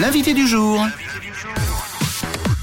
[0.00, 0.86] L'invité du jour.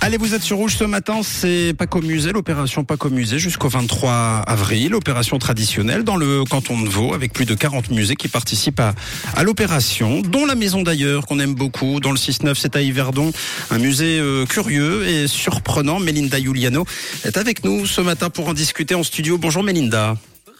[0.00, 4.42] Allez, vous êtes sur Rouge ce matin, c'est Paco Musée, l'opération Paco Musée jusqu'au 23
[4.46, 8.80] avril, opération traditionnelle dans le canton de Vaud avec plus de 40 musées qui participent
[8.80, 8.94] à,
[9.36, 13.30] à l'opération, dont la Maison d'ailleurs qu'on aime beaucoup, dans le 6-9 c'est à Yverdon,
[13.70, 16.00] un musée euh, curieux et surprenant.
[16.00, 16.86] Melinda Giuliano
[17.24, 19.38] est avec nous ce matin pour en discuter en studio.
[19.38, 20.16] Bonjour Melinda.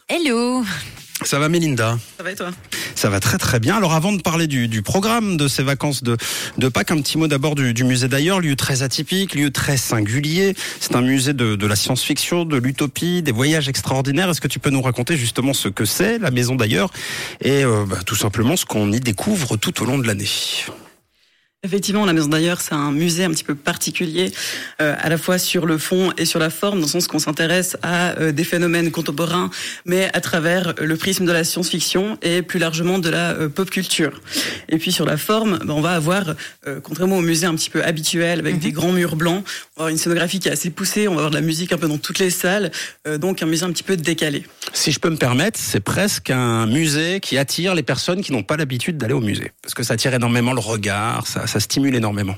[0.08, 0.64] Hello
[1.22, 2.50] Ça va Melinda Ça va et toi
[2.94, 3.76] Ça va très très bien.
[3.76, 6.16] Alors avant de parler du, du programme de ces vacances de,
[6.58, 9.76] de Pâques, un petit mot d'abord du, du musée d'ailleurs, lieu très atypique, lieu très
[9.76, 10.54] singulier.
[10.80, 14.30] C'est un musée de, de la science-fiction, de l'utopie, des voyages extraordinaires.
[14.30, 16.90] Est-ce que tu peux nous raconter justement ce que c'est la maison d'ailleurs
[17.40, 20.28] et euh, bah, tout simplement ce qu'on y découvre tout au long de l'année?
[21.62, 24.32] Effectivement, la Maison d'ailleurs, c'est un musée un petit peu particulier,
[24.80, 27.18] euh, à la fois sur le fond et sur la forme, dans le sens qu'on
[27.18, 29.50] s'intéresse à euh, des phénomènes contemporains,
[29.84, 33.68] mais à travers le prisme de la science-fiction et plus largement de la euh, pop
[33.68, 34.22] culture.
[34.70, 36.34] Et puis sur la forme, ben, on va avoir,
[36.66, 39.84] euh, contrairement au musée un petit peu habituel, avec des grands murs blancs, on va
[39.84, 41.88] avoir une scénographie qui est assez poussée, on va avoir de la musique un peu
[41.88, 42.70] dans toutes les salles,
[43.06, 44.44] euh, donc un musée un petit peu décalé.
[44.72, 48.44] Si je peux me permettre, c'est presque un musée qui attire les personnes qui n'ont
[48.44, 49.52] pas l'habitude d'aller au musée.
[49.62, 52.36] Parce que ça attire énormément le regard, ça, ça stimule énormément.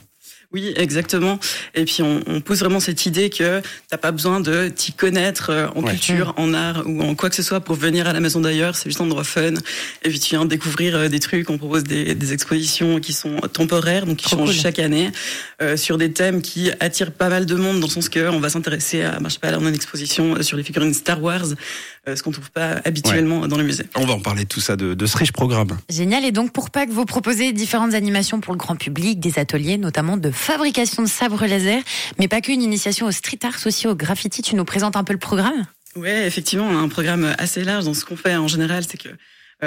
[0.55, 1.39] Oui, exactement.
[1.75, 5.49] Et puis on, on pousse vraiment cette idée que t'as pas besoin de t'y connaître
[5.49, 5.93] euh, en Ouais.
[5.93, 8.77] culture, en art ou en quoi que ce soit pour venir à la maison d'ailleurs.
[8.77, 9.55] C'est juste un endroit fun.
[10.03, 11.49] Et puis tu viens découvrir euh, des trucs.
[11.49, 14.61] On propose des, des expositions qui sont temporaires, donc qui Trop changent cool.
[14.63, 15.11] chaque année,
[15.63, 18.39] euh, sur des thèmes qui attirent pas mal de monde, dans le sens que on
[18.39, 20.65] va s'intéresser à, ben, je sais pas, là on a une exposition euh, sur les
[20.65, 21.47] figurines Star Wars,
[22.07, 23.85] ce qu'on trouve pas habituellement dans le musée.
[23.95, 25.79] On va en parler de tout ça, de, de ce riche programme.
[25.89, 26.25] Génial.
[26.25, 30.17] Et donc pour Pâques, vous proposez différentes animations pour le grand public, des ateliers notamment
[30.17, 31.83] de fabrication de sabres laser,
[32.19, 34.43] mais pas qu'une initiation au street art, aussi au graffiti.
[34.43, 35.67] Tu nous présentes un peu le programme?
[35.95, 38.97] Ouais, effectivement, on a un programme assez large dans ce qu'on fait en général, c'est
[38.99, 39.17] que euh,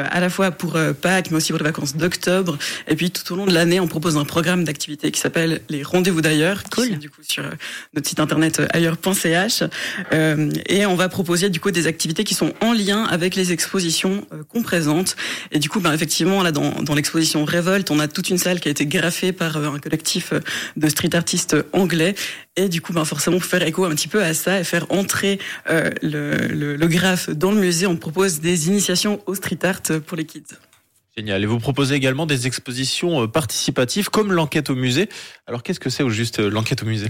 [0.03, 2.57] à la fois pour euh, Pâques, mais aussi pour les vacances d'octobre,
[2.87, 5.83] et puis tout au long de l'année, on propose un programme d'activités qui s'appelle les
[5.83, 6.87] rendez-vous d'ailleurs, qui Cool.
[6.89, 7.51] sont du coup sur euh,
[7.93, 9.63] notre site internet euh, ailleurs.ch,
[10.13, 13.51] euh, et on va proposer du coup des activités qui sont en lien avec les
[13.51, 15.15] expositions euh, qu'on présente.
[15.51, 18.59] Et du coup, ben effectivement, là dans, dans l'exposition Révolte, on a toute une salle
[18.59, 20.39] qui a été graffée par euh, un collectif euh,
[20.75, 22.15] de street artistes anglais,
[22.57, 24.85] et du coup, ben forcément, pour faire écho un petit peu à ça et faire
[24.89, 25.39] entrer
[25.69, 29.81] euh, le, le, le graphe dans le musée, on propose des initiations au street art
[29.93, 30.43] pour les kids.
[31.17, 31.43] Génial.
[31.43, 35.07] Et vous proposez également des expositions euh, participatives comme l'enquête au musée.
[35.47, 37.09] Alors qu'est-ce que c'est au juste euh, l'enquête au musée?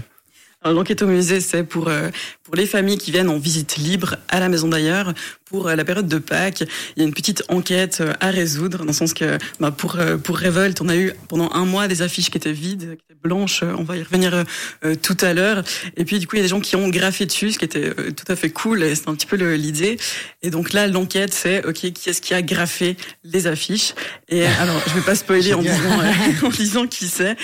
[0.64, 2.10] L'enquête au musée, c'est pour euh,
[2.46, 5.12] pour les familles qui viennent en visite libre à la maison d'ailleurs
[5.46, 6.62] pour euh, la période de Pâques.
[6.96, 9.96] Il y a une petite enquête euh, à résoudre dans le sens que bah, pour
[9.96, 13.04] euh, pour Révolte, on a eu pendant un mois des affiches qui étaient vides, qui
[13.12, 13.62] étaient blanches.
[13.62, 14.44] On va y revenir
[14.84, 15.62] euh, tout à l'heure.
[15.96, 17.64] Et puis du coup, il y a des gens qui ont graffé dessus, ce qui
[17.64, 18.82] était euh, tout à fait cool.
[18.82, 19.98] Et c'est un petit peu l'idée.
[20.42, 23.94] Et donc là, l'enquête, c'est ok, qui est-ce qui a graffé les affiches?
[24.28, 27.36] Et alors, je vais pas spoiler en disant euh, en disant qui c'est,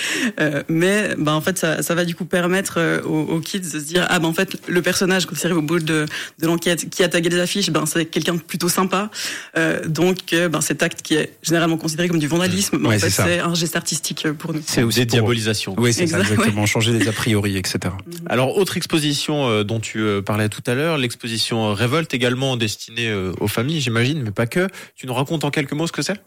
[0.69, 3.77] mais bah en fait, ça, ça va du coup permettre aux, aux kids de se
[3.77, 6.05] dire ah ben en fait le personnage quand il arrive au bout de,
[6.41, 9.09] de l'enquête qui a tagué les affiches, ben c'est quelqu'un de plutôt sympa.
[9.57, 12.95] Euh, donc euh, ben cet acte qui est généralement considéré comme du vandalisme, ben, Ouais,
[12.97, 14.61] en fait c'est un geste artistique pour nous.
[14.65, 15.73] C'est aussi Des pour- diabolisations.
[15.79, 16.65] Oui, c'est ça, Exact, exactement.
[16.67, 17.79] Changer les a priori, etc.
[18.27, 22.55] Alors autre exposition euh, dont tu euh, parlais tout à l'heure, l'exposition euh, Révolte également
[22.55, 24.67] destinée euh, aux familles, j'imagine, mais pas que.
[24.95, 26.19] Tu nous racontes en quelques mots ce que c'est?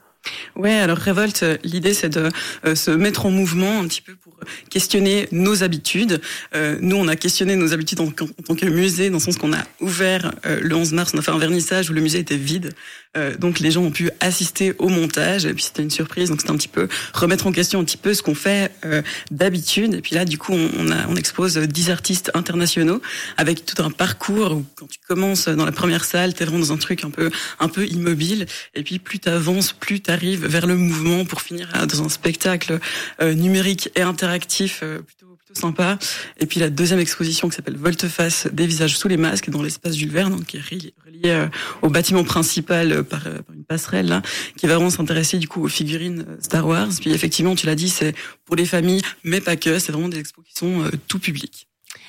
[0.57, 2.31] Ouais, alors révolte, euh, l'idée c'est de
[2.65, 4.37] euh, se mettre en mouvement un petit peu pour
[4.71, 6.21] questionner nos habitudes.
[6.55, 9.53] Euh, nous, on a questionné nos habitudes en, tant que musée, dans le sens qu'on
[9.53, 12.37] a ouvert euh, le 11 mars, on a fait un vernissage où le musée était
[12.37, 12.75] vide.
[13.17, 16.41] Euh, donc les gens ont pu assister au montage, et puis c'était une surprise, donc
[16.41, 19.95] c'était un petit peu remettre en question un petit peu ce qu'on fait euh, d'habitude.
[19.95, 23.01] Et puis là, du coup, on, on, a, on expose 10 artistes internationaux
[23.37, 26.73] avec tout un parcours où quand tu commences dans la première salle, t'es vraiment dans
[26.73, 28.47] un truc un peu, un peu immobile.
[28.75, 32.81] Et puis plus t'avances, plus t'arrives vers le mouvement pour finir euh, dans un spectacle
[33.21, 35.99] euh, numérique et interactif euh, plutôt, sympa.
[36.39, 39.97] Et puis la deuxième exposition qui s'appelle Volte-face des visages sous les masques dans l'espace
[39.97, 41.49] Jules Verne, qui est relié,
[41.81, 44.21] au bâtiment principal par, une passerelle
[44.59, 46.91] qui va vraiment s'intéresser du coup aux figurines Star Wars.
[47.01, 48.15] Puis effectivement, tu l'as dit, c'est
[48.45, 49.79] pour les familles, mais pas que.
[49.79, 51.69] C'est vraiment des expos qui sont tout public.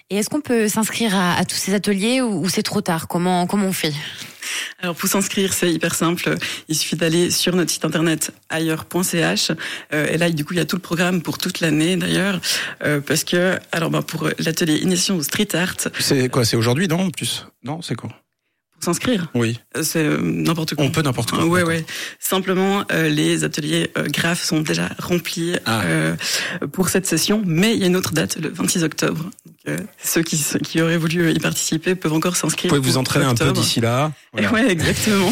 [0.09, 3.07] Et est-ce qu'on peut s'inscrire à, à tous ces ateliers ou, ou c'est trop tard?
[3.07, 3.93] Comment, comment on fait?
[4.79, 6.35] Alors pour s'inscrire, c'est hyper simple.
[6.67, 9.51] Il suffit d'aller sur notre site internet ailleurs.ch.
[9.93, 12.39] Euh, et là, du coup, il y a tout le programme pour toute l'année d'ailleurs,
[12.83, 16.87] euh, parce que alors bah, pour l'atelier initiation au street art, C'est quoi C'est aujourd'hui,
[16.87, 17.45] non En plus?
[17.63, 18.09] Non, c'est quoi
[18.79, 19.59] pour s'inscrire, Oui.
[19.75, 20.85] euh, c'est euh, n'importe quoi.
[20.85, 21.43] On peut n'importe quoi.
[21.47, 21.83] Ouais, ouais.
[22.19, 25.81] Simplement, euh, les ateliers euh, graphes sont déjà remplis Ah.
[26.73, 29.31] pour cette session, mais il y a une autre date, le 26 octobre.
[29.67, 32.71] Euh, ceux qui, auraient voulu y participer peuvent encore s'inscrire.
[32.71, 34.11] Vous pouvez vous entraîner un peu d'ici là.
[34.33, 34.51] Voilà.
[34.53, 35.31] Ouais, exactement.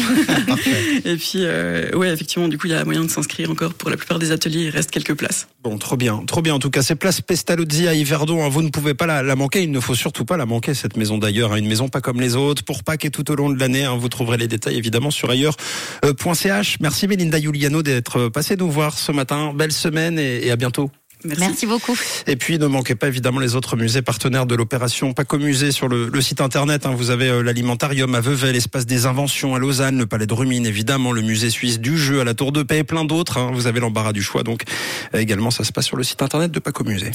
[1.04, 3.88] Et puis, euh, ouais, effectivement, du coup, il y a moyen de s'inscrire encore pour
[3.88, 4.64] la plupart des ateliers.
[4.64, 5.46] Il reste quelques places.
[5.62, 6.54] Bon, trop bien, trop bien.
[6.54, 8.44] En tout cas, c'est place Pestalozzi à Yverdon.
[8.44, 8.48] hein.
[8.48, 9.62] Vous ne pouvez pas la, la manquer.
[9.62, 11.52] Il ne faut surtout pas la manquer, cette maison d'ailleurs.
[11.52, 11.56] hein.
[11.56, 12.64] Une maison pas comme les autres.
[12.64, 13.84] Pour Pâques et tout au long de l'année.
[13.84, 13.96] hein.
[13.96, 16.76] Vous trouverez les détails évidemment sur ailleurs.ch.
[16.80, 19.52] Merci Melinda Giuliano d'être passée nous voir ce matin.
[19.54, 20.90] Belle semaine et, et à bientôt.
[21.24, 21.40] Merci.
[21.40, 21.98] Merci beaucoup.
[22.26, 25.88] Et puis ne manquez pas évidemment les autres musées partenaires de l'opération Paco Musée sur
[25.88, 26.86] le, le site internet.
[26.86, 26.94] hein.
[26.96, 30.66] Vous avez euh, l'alimentarium à Vevey, l'espace des inventions à Lausanne, le palais de Rumine
[30.66, 33.38] évidemment, le musée suisse du jeu à la Tour de Paix et plein d'autres.
[33.38, 33.50] hein.
[33.52, 34.62] Vous avez l'embarras du choix donc
[35.14, 37.10] euh, également ça se passe sur le site internet de Paco Musée.